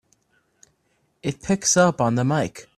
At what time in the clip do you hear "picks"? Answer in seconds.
1.43-1.77